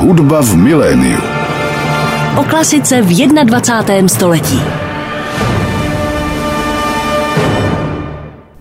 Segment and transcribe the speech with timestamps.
[0.00, 1.20] Hudba v miléniu.
[2.40, 3.12] O klasice v
[3.44, 4.08] 21.
[4.08, 4.60] století.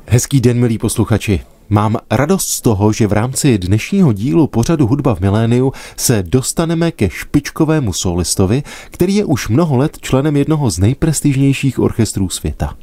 [0.07, 1.41] Hezký den, milí posluchači.
[1.69, 6.91] Mám radost z toho, že v rámci dnešního dílu pořadu Hudba v miléniu se dostaneme
[6.91, 12.75] ke špičkovému solistovi, který je už mnoho let členem jednoho z nejprestižnějších orchestrů světa.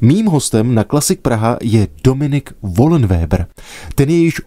[0.00, 3.46] Mým hostem na Klasik Praha je Dominik Wollenweber.
[3.94, 4.40] Ten je již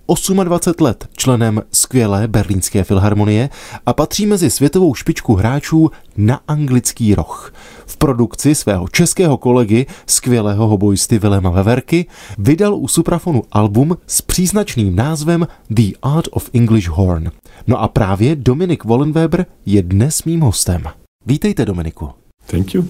[0.43, 3.49] 28 let členem skvělé berlínské filharmonie
[3.85, 7.53] a patří mezi světovou špičku hráčů na anglický roh.
[7.85, 12.05] V produkci svého českého kolegy, skvělého hobojisty Vilema Veverky,
[12.37, 17.31] vydal u Suprafonu album s příznačným názvem The Art of English Horn.
[17.67, 20.83] No a právě Dominik Wollenweber je dnes mým hostem.
[21.25, 22.09] Vítejte, Dominiku.
[22.45, 22.81] Thank you.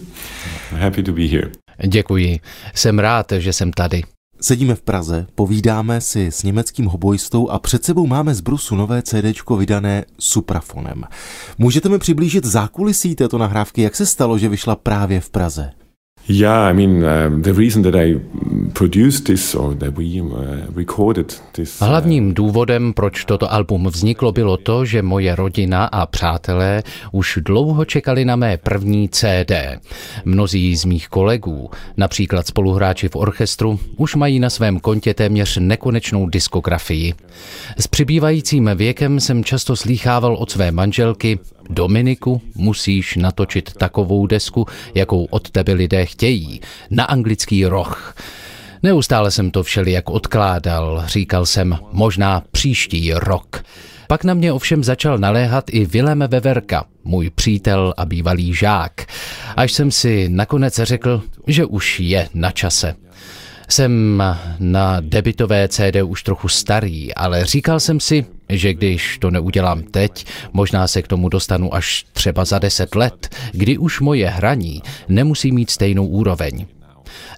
[0.71, 1.51] I'm happy to be here.
[1.87, 2.39] Děkuji.
[2.75, 4.03] Jsem rád, že jsem tady.
[4.41, 9.01] Sedíme v Praze, povídáme si s německým hobojistou a před sebou máme z Brusu nové
[9.01, 11.03] CD vydané Suprafonem.
[11.57, 15.71] Můžete mi přiblížit zákulisí této nahrávky, jak se stalo, že vyšla právě v Praze?
[16.31, 18.19] Yeah, I mean, uh, the reason that I
[18.73, 21.81] produced this or that we uh, recorded this.
[21.81, 27.39] Uh, Hlavním důvodem, proč toto album vzniklo, bylo to, že moje rodina a přátelé už
[27.41, 29.51] dlouho čekali na mé první CD.
[30.25, 36.29] Mnozí z mých kolegů, například spoluhráči v orchestru, už mají na svém kontě téměř nekonečnou
[36.29, 37.13] diskografii.
[37.77, 45.25] S přibývajícím věkem jsem často slýchával od své manželky, Dominiku, musíš natočit takovou desku, jakou
[45.25, 48.15] od tebe lidé chtějí, na anglický roh.
[48.83, 53.63] Neustále jsem to všelijak odkládal, říkal jsem možná příští rok.
[54.07, 59.05] Pak na mě ovšem začal naléhat i Vilém Veverka, můj přítel a bývalý žák,
[59.55, 62.95] až jsem si nakonec řekl, že už je na čase.
[63.69, 64.23] Jsem
[64.59, 70.25] na debitové CD už trochu starý, ale říkal jsem si, že když to neudělám teď,
[70.53, 75.51] možná se k tomu dostanu až třeba za deset let, kdy už moje hraní nemusí
[75.51, 76.65] mít stejnou úroveň.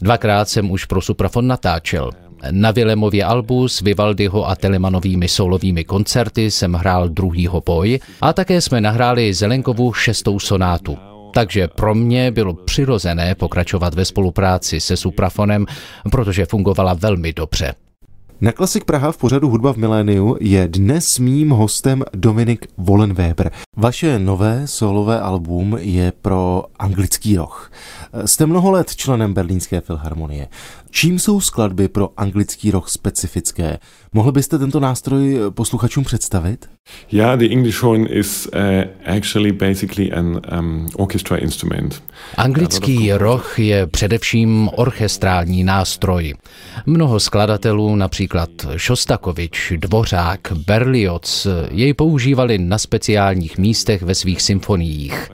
[0.01, 2.11] Dvakrát jsem už pro Suprafon natáčel.
[2.51, 8.61] Na Vilemově albu s Vivaldiho a Telemanovými solovými koncerty jsem hrál druhýho boj a také
[8.61, 10.97] jsme nahráli Zelenkovu šestou sonátu.
[11.33, 15.66] Takže pro mě bylo přirozené pokračovat ve spolupráci se Suprafonem,
[16.11, 17.73] protože fungovala velmi dobře.
[18.44, 23.52] Na Klasik Praha v pořadu Hudba v miléniu je dnes mým hostem Dominik Wollenweber.
[23.78, 27.72] Vaše nové solové album je pro anglický roh.
[28.25, 30.47] Jste mnoho let členem Berlínské filharmonie.
[30.94, 33.78] Čím jsou skladby pro anglický roh specifické?
[34.13, 36.69] Mohl byste tento nástroj posluchačům představit?
[37.12, 38.62] Yeah, the English horn is uh,
[39.18, 42.03] actually basically an um, orchestra instrument.
[42.38, 46.34] Anglický roh je především orchestrální nástroj.
[46.85, 55.31] Mnoho skladatelů, například Šostakovič, Dvořák, Berlioz, jej používali na speciálních místech ve svých symfoniích.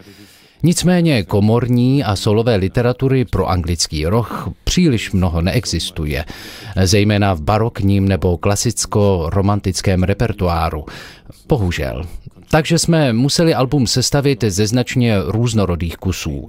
[0.64, 6.26] Nicméně komorní a solové literatury pro anglický roh příliš mnoho neexistuje,
[6.84, 10.86] zejména v barokním nebo klasicko-romantickém repertoáru.
[11.48, 12.06] Bohužel.
[12.50, 16.48] Takže jsme museli album sestavit ze značně různorodých kusů.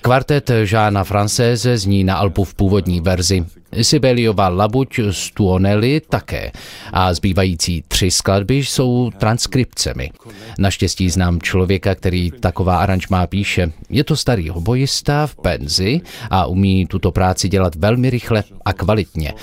[0.00, 3.44] Kvartet Žána Francéze zní na albu v původní verzi.
[3.82, 6.52] Sibeliova Labuť z Tuonely také
[6.92, 10.10] a zbývající tři skladby jsou transkripcemi.
[10.58, 13.72] Naštěstí znám člověka, který taková aranžmá píše.
[13.90, 19.34] Je to starý hobojista v penzi a umí tuto práci dělat velmi rychle a kvalitně.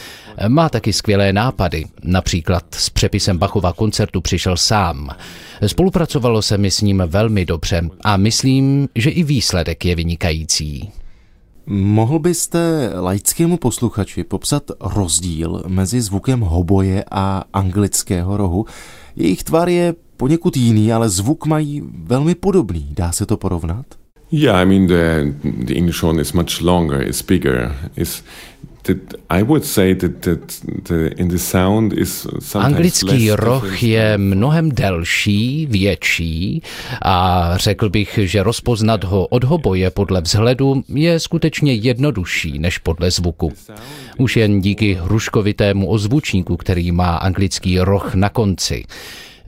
[0.47, 5.09] Má taky skvělé nápady, například s přepisem Bachova koncertu přišel sám.
[5.67, 10.91] Spolupracovalo se mi s ním velmi dobře a myslím, že i výsledek je vynikající.
[11.69, 18.65] Mohl byste laickému posluchači popsat rozdíl mezi zvukem hoboje a anglického rohu?
[19.15, 22.87] Jejich tvar je poněkud jiný, ale zvuk mají velmi podobný.
[22.95, 23.85] Dá se to porovnat?
[24.31, 25.33] Yeah, I mean the
[25.65, 28.23] the English one is much longer, it's bigger, it's
[32.55, 36.61] Anglický roh je mnohem delší, větší
[37.01, 43.11] a řekl bych, že rozpoznat ho od hoboje podle vzhledu je skutečně jednodušší než podle
[43.11, 43.53] zvuku.
[44.17, 48.83] Už jen díky hruškovitému ozvučníku, který má anglický roh na konci.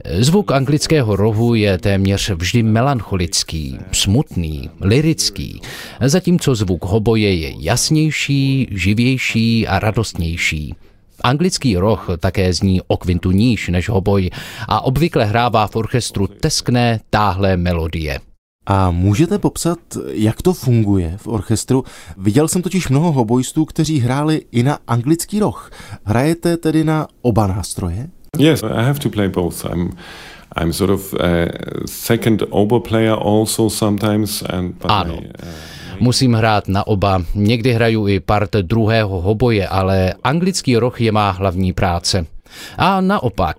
[0.04, 5.60] Zvuk anglického rohu je téměř vždy melancholický, smutný, lirický,
[6.00, 10.74] zatímco zvuk hoboje je jasnější, živější a radostnější.
[11.22, 14.30] Anglický roh také zní o kvintu níž než hoboj
[14.68, 18.20] a obvykle hrává v orchestru teskné, táhlé melodie.
[18.66, 19.78] A můžete popsat,
[20.12, 21.84] jak to funguje v orchestru?
[22.16, 25.70] Viděl jsem totiž mnoho hobojistů, kteří hráli i na anglický roh.
[26.04, 28.08] Hrajete tedy na oba nástroje?
[28.38, 29.64] Yes, I have to play both.
[29.64, 29.90] I'm
[30.56, 31.48] I'm sort of a
[31.86, 34.42] second oboe player also sometimes.
[34.42, 35.14] And, ano.
[35.14, 35.48] I, uh,
[36.00, 37.22] Musím hrát na oba.
[37.34, 42.26] Někdy hraju i part druhého hoboje, ale anglický roh je má hlavní práce.
[42.78, 43.56] A naopak,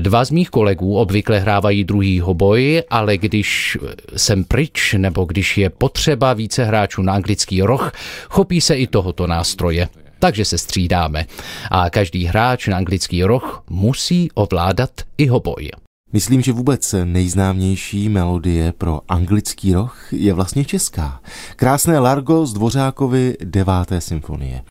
[0.00, 3.78] dva z mých kolegů obvykle hrávají druhý hoboj, ale když
[4.16, 7.92] jsem pryč nebo když je potřeba více hráčů na anglický roh,
[8.28, 9.88] chopí se i tohoto nástroje.
[10.22, 11.26] Takže se střídáme.
[11.70, 15.70] A každý hráč na anglický roh musí ovládat i hoboj.
[16.12, 21.20] Myslím, že vůbec nejznámější melodie pro anglický roh je vlastně česká.
[21.56, 24.62] Krásné Largo z Dvořákovy deváté symfonie.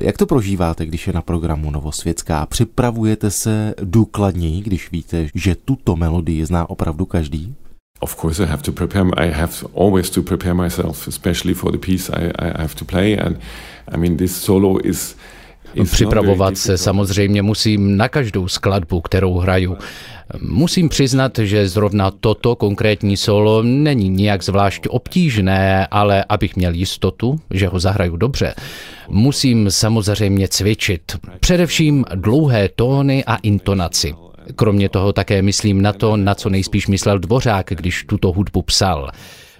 [0.00, 2.46] Jak to prožíváte, když je na programu Novosvětská?
[2.46, 7.54] Připravujete se důkladněji, když víte, že tuto melodii zná opravdu každý?
[8.00, 9.06] Of course, I have to prepare.
[9.16, 13.18] I have always to prepare myself, especially for the piece I, I have to play.
[13.18, 13.38] And
[13.94, 15.16] I mean, this solo is
[15.92, 19.76] Připravovat se samozřejmě musím na každou skladbu, kterou hraju.
[20.40, 27.40] Musím přiznat, že zrovna toto konkrétní solo není nijak zvlášť obtížné, ale abych měl jistotu,
[27.50, 28.54] že ho zahraju dobře,
[29.08, 31.16] musím samozřejmě cvičit.
[31.40, 34.14] Především dlouhé tóny a intonaci.
[34.56, 39.10] Kromě toho také myslím na to, na co nejspíš myslel Dvořák, když tuto hudbu psal.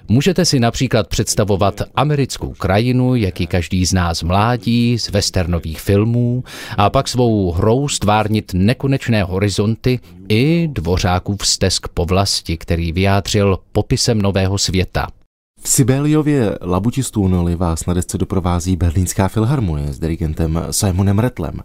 [0.08, 6.44] Můžete si například představovat americkou krajinu, jaký každý z nás mládí, z westernových filmů,
[6.76, 14.22] a pak svou hrou stvárnit nekonečné horizonty i dvořákův stesk po vlasti, který vyjádřil popisem
[14.22, 15.06] nového světa.
[15.60, 21.60] V Sibeliově Labutistů Noli vás na desce doprovází Berlínská filharmonie s dirigentem Simonem Retlem.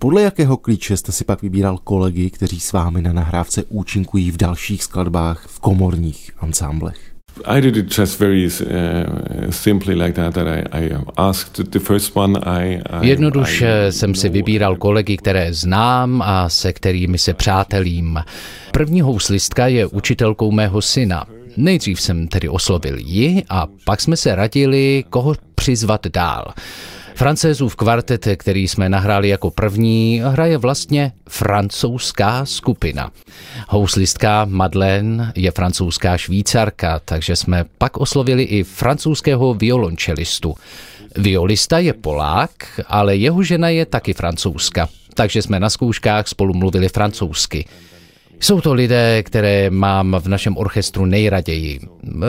[0.00, 4.36] Podle jakého klíče jste si pak vybíral kolegy, kteří s vámi na nahrávce účinkují v
[4.36, 6.96] dalších skladbách v komorních ansámblech?
[7.44, 12.16] I did it just very uh, simply like that, that I, I asked the first
[12.16, 17.34] one I, I Jednoduše I jsem si vybíral kolegy, které znám a se kterými se
[17.34, 18.18] přátelím.
[18.72, 21.24] První houslistka je učitelkou mého syna.
[21.56, 26.52] Nejdřív jsem tedy oslovil ji a pak jsme se radili, koho přizvat dál.
[27.18, 33.10] Francézův kvartet, který jsme nahráli jako první, hraje vlastně francouzská skupina.
[33.68, 40.54] Houslistka Madeleine je francouzská švýcarka, takže jsme pak oslovili i francouzského violončelistu.
[41.16, 46.88] Violista je Polák, ale jeho žena je taky francouzska, takže jsme na zkouškách spolu mluvili
[46.88, 47.64] francouzsky.
[48.40, 51.80] Jsou to lidé, které mám v našem orchestru nejraději.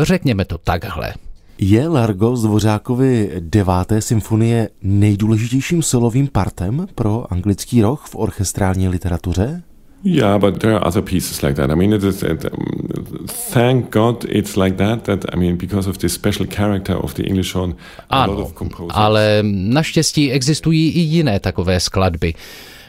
[0.03, 1.13] Řekněme to takhle.
[1.61, 9.63] Je Largo z Dvořákovy deváté symfonie nejdůležitějším solovým partem pro anglický roh v orchestrální literatuře?
[10.03, 11.71] Yeah, but there are other pieces like that.
[11.71, 15.03] I mean, it is, it, um, thank God it's like that.
[15.03, 17.75] That I mean, because of the special character of the English horn,
[18.09, 18.51] ano,
[18.89, 22.33] ale naštěstí existují i jiné takové skladby.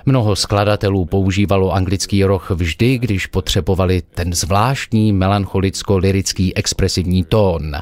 [0.06, 7.76] Mnoho skladatelů používalo anglický roh vždy, když potřebovali ten zvláštní melancholicko-lirický expresivní tón.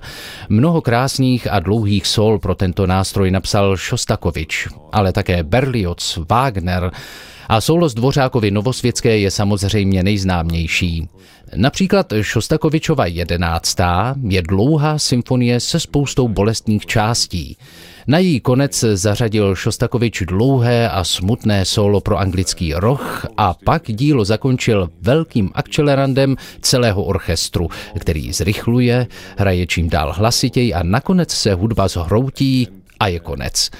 [0.49, 6.91] Mnoho krásných a dlouhých sol pro tento nástroj napsal Šostakovič, ale také Berlioz, Wagner,
[7.49, 11.09] a solo z Dvořákovy Novosvětské je samozřejmě nejznámější.
[11.57, 17.57] Například Šostakovičova jedenáctá je dlouhá symfonie se spoustou bolestných částí.
[18.07, 24.25] Na její konec zařadil Šostakovič dlouhé a smutné solo pro anglický roh a pak dílo
[24.25, 27.69] zakončil velkým akcelerandem celého orchestru,
[28.01, 29.07] který zrychluje,
[29.39, 32.69] hraje čím dál hlasitěji a nakonec se hudba zhroutí
[33.01, 33.71] a je konec.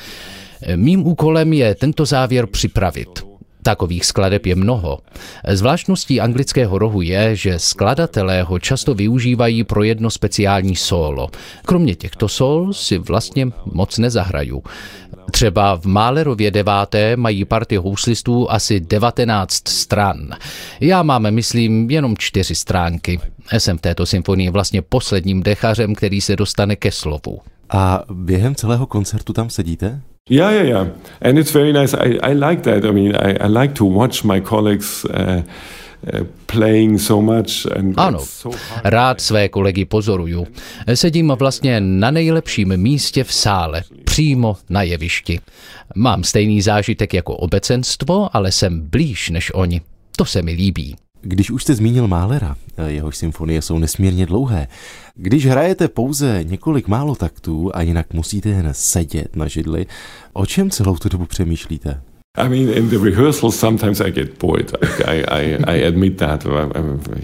[0.77, 3.28] Mým úkolem je tento závěr připravit.
[3.63, 4.99] Takových skladeb je mnoho.
[5.49, 11.29] Zvláštností anglického rohu je, že skladatelé ho často využívají pro jedno speciální solo.
[11.67, 14.63] Kromě těchto sol si vlastně moc nezahraju.
[15.31, 20.31] Třeba v Málerově deváté mají party houslistů asi 19 stran.
[20.81, 23.21] Já mám, myslím, jenom čtyři stránky.
[23.59, 27.41] Jsem v této symfonii vlastně posledním dechařem, který se dostane ke slovu.
[27.71, 30.01] A během celého koncertu tam sedíte?
[30.29, 30.87] Yeah, yeah, yeah.
[31.21, 31.95] And it's very nice.
[31.95, 32.85] I, I like that.
[32.85, 35.05] I mean, I, I like to watch my colleagues.
[35.05, 35.43] Uh,
[36.13, 38.19] uh playing so much and ano,
[38.85, 40.47] rád své kolegy pozoruju.
[40.95, 45.41] Sedím vlastně na nejlepším místě v sále, přímo na jevišti.
[45.97, 49.81] Mám stejný zážitek jako obecenstvo, ale jsem blíž než oni.
[50.17, 50.97] To se mi líbí.
[51.21, 52.57] Když už jste zmínil Málera,
[52.87, 54.69] jehož symfonie jsou nesmírně dlouhé,
[55.15, 59.87] když hrajete pouze několik málo taktů a jinak musíte jen sedět na židli,
[60.33, 62.03] o čem celou tu dobu přemýšlíte?
[62.39, 64.73] I mean, in the rehearsals, sometimes I get bored.
[65.07, 66.45] I, I, I admit that.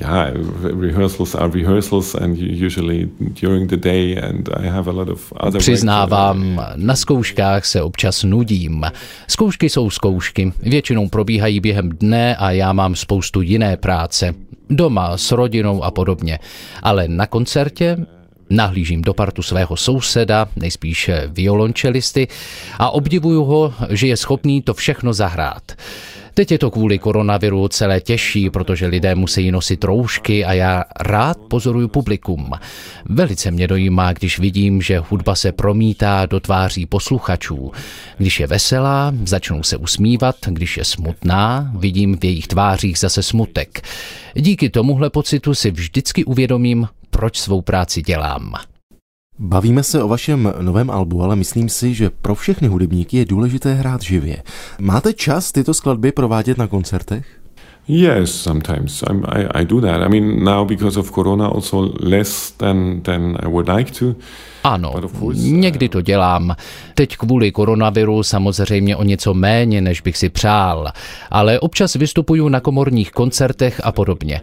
[0.01, 3.09] Yeah, rehearsals are rehearsals, and usually
[3.41, 5.59] during the day, and I have a lot of other.
[5.59, 8.85] Přiznávám, na zkouškách se občas nudím.
[9.29, 10.53] Zkoušky jsou zkoušky.
[10.63, 14.35] Většinou probíhají během dne a já mám spoustu jiné práce.
[14.71, 16.39] doma s rodinou a podobně.
[16.83, 17.97] Ale na koncertě
[18.55, 22.29] Nahlížím do partu svého souseda, nejspíš violončelisty,
[22.79, 25.73] a obdivuju ho, že je schopný to všechno zahrát.
[26.35, 31.39] Teď je to kvůli koronaviru celé těžší, protože lidé musí nosit roušky a já rád
[31.49, 32.51] pozoruju publikum.
[33.05, 37.73] Velice mě dojímá, když vidím, že hudba se promítá do tváří posluchačů.
[38.19, 43.83] Když je veselá, začnou se usmívat, když je smutná, vidím v jejich tvářích zase smutek.
[44.35, 48.53] Díky tomuhle pocitu si vždycky uvědomím, proč svou práci dělám.
[49.39, 53.75] Bavíme se o vašem novém albu, ale myslím si, že pro všechny hudebníky je důležité
[53.75, 54.43] hrát živě.
[54.81, 57.44] Máte čas tyto skladby provádět na koncertech?
[57.89, 60.03] Yes, sometimes I'm, I, I do that.
[60.03, 64.15] I mean, now because of Corona, also less than than I would like to.
[64.65, 64.95] Ano,
[65.35, 66.57] někdy to dělám.
[66.95, 70.89] Teď kvůli koronaviru samozřejmě o něco méně, než bych si přál,
[71.31, 74.41] ale občas vystupuju na komorních koncertech a podobně.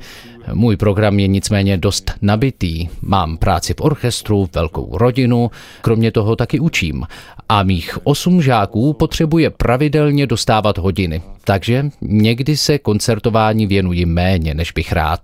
[0.54, 2.90] Můj program je nicméně dost nabitý.
[3.02, 7.06] Mám práci v orchestru, velkou rodinu, kromě toho taky učím.
[7.52, 11.22] A mých osm žáků potřebuje pravidelně dostávat hodiny.
[11.44, 15.20] Takže někdy se koncertování věnuji méně, než bych rád.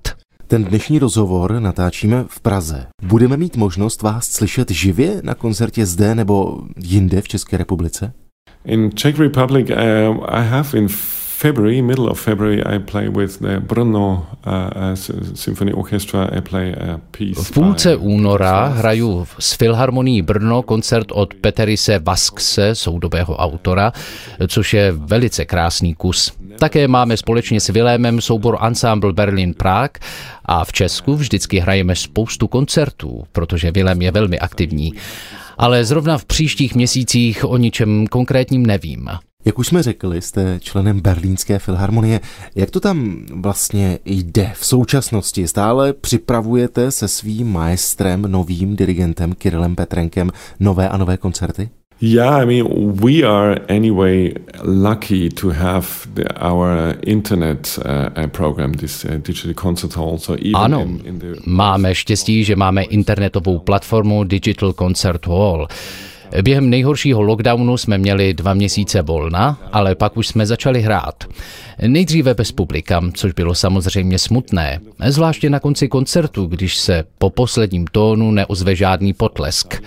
[0.48, 2.88] Ten dnešní rozhovor natáčíme v Praze.
[3.04, 8.14] Budeme mít možnost vás slyšet živě na koncertě zde nebo jinde v České republice?
[8.66, 10.88] In Czech Republic, uh, I have in
[11.38, 14.96] February, middle of February, I play with the Brno uh, uh,
[15.36, 16.30] Symphony Orchestra.
[16.38, 17.44] I play a piece.
[17.44, 23.92] V půlce února hraju s Filharmonií Brno koncert od Peterise Vaskse, soudobého autora,
[24.48, 26.32] což je velice krásný kus.
[26.60, 30.00] Také máme společně s Vilémem soubor Ensemble Berlin Prague
[30.46, 34.94] a v Česku vždycky hrajeme spoustu koncertů, protože Vilém je velmi aktivní.
[35.58, 39.10] Ale zrovna v příštích měsících o ničem konkrétním nevím.
[39.48, 42.20] Jak už jsme řekli, jste členem Berlínské filharmonie.
[42.56, 45.48] Jak to tam vlastně jde v současnosti?
[45.48, 51.70] Stále připravujete se svým maestrem, novým dirigentem Kirilem Petrenkem nové a nové koncerty?
[52.02, 58.74] Yeah, I mean, we are anyway lucky to have the, our internet uh, uh program,
[58.74, 60.18] this uh, digital concert hall.
[60.18, 61.34] So even ano, in, in the...
[61.46, 65.68] máme štěstí, že máme internetovou platformu Digital Concert Hall.
[66.42, 71.24] Během nejhoršího lockdownu jsme měli dva měsíce volna, ale pak už jsme začali hrát.
[71.88, 77.86] Nejdříve bez publika, což bylo samozřejmě smutné, zvláště na konci koncertu, když se po posledním
[77.92, 79.84] tónu neozve žádný potlesk.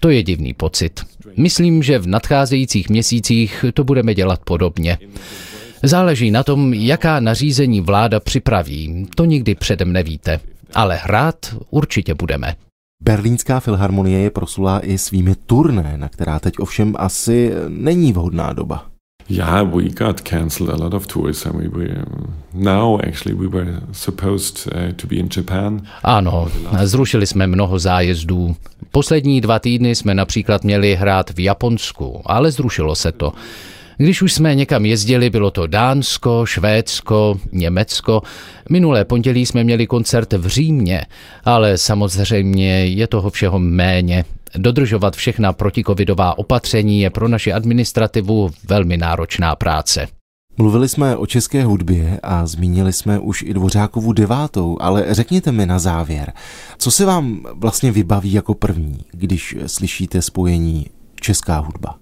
[0.00, 1.00] To je divný pocit.
[1.36, 4.98] Myslím, že v nadcházejících měsících to budeme dělat podobně.
[5.82, 10.40] Záleží na tom, jaká nařízení vláda připraví, to nikdy předem nevíte.
[10.74, 11.36] Ale hrát
[11.70, 12.54] určitě budeme.
[13.04, 18.86] Berlínská filharmonie je proslulá i svými turné, na která teď ovšem asi není vhodná doba.
[19.28, 22.04] Yeah, we got cancelled a lot of tours and we were
[22.54, 25.82] now actually we were supposed uh, to be in Japan.
[26.02, 26.48] Ano,
[26.82, 28.56] zrušili jsme mnoho zájezdů.
[28.90, 33.32] Poslední dva týdny jsme například měli hrát v Japonsku, ale zrušilo se to.
[34.00, 38.22] Když už jsme někam jezdili, bylo to Dánsko, Švédsko, Německo.
[38.70, 41.06] Minulé pondělí jsme měli koncert v Římě,
[41.44, 44.24] ale samozřejmě je toho všeho méně.
[44.56, 50.08] Dodržovat všechna protikovidová opatření je pro naši administrativu velmi náročná práce.
[50.58, 55.66] Mluvili jsme o české hudbě a zmínili jsme už i Dvořákovu devátou, ale řekněte mi
[55.66, 56.32] na závěr,
[56.78, 60.86] co se vám vlastně vybaví jako první, když slyšíte spojení
[61.20, 61.98] česká hudba?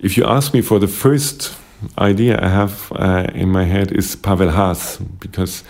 [0.00, 1.52] If you ask me for the first
[2.10, 5.64] idea I have uh, in my head is Pavel Haas, because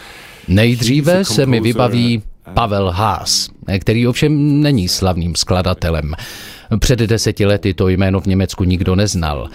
[0.48, 2.22] Nejdříve se mi vybaví
[2.54, 3.48] Pavel Haas,
[3.80, 6.14] který ovšem není slavným skladatelem.
[6.80, 9.48] Před deseti lety to jméno v Německu nikdo neznal.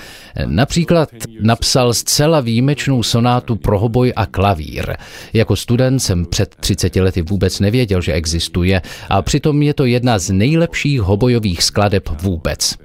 [0.45, 1.09] Například
[1.41, 4.95] napsal zcela výjimečnou sonátu pro hoboj a klavír.
[5.33, 10.19] Jako student jsem před 30 lety vůbec nevěděl, že existuje a přitom je to jedna
[10.19, 12.75] z nejlepších hobojových skladeb vůbec.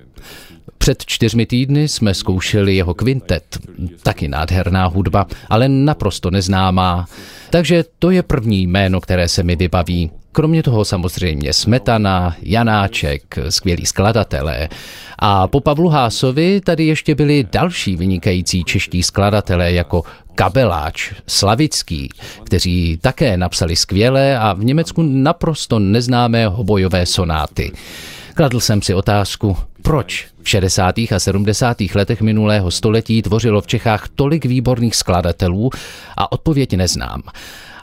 [0.88, 3.58] Před čtyřmi týdny jsme zkoušeli jeho kvintet.
[4.02, 7.06] Taky nádherná hudba, ale naprosto neznámá.
[7.50, 10.10] Takže to je první jméno, které se mi vybaví.
[10.32, 14.68] Kromě toho samozřejmě Smetana, Janáček, skvělí skladatelé.
[15.18, 20.02] A po Pavlu Hásovi tady ještě byli další vynikající čeští skladatelé jako
[20.34, 22.08] Kabeláč, Slavický,
[22.44, 27.72] kteří také napsali skvělé a v Německu naprosto neznámé hobojové sonáty.
[28.38, 30.98] Kladl jsem si otázku, proč v 60.
[30.98, 31.76] a 70.
[31.94, 35.70] letech minulého století tvořilo v Čechách tolik výborných skladatelů
[36.16, 37.22] a odpověď neznám.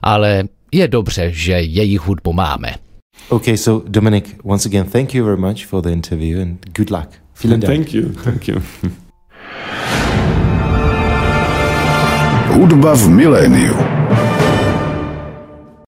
[0.01, 2.75] Ale je dobře, že jejich hudbu máme.
[3.29, 7.09] Okay, so Dominic, once again, thank you very much for the interview and good luck.
[7.43, 7.74] Vielen Dank.
[7.74, 8.62] Thank you, thank you.
[12.53, 13.95] Hudba v miléniu.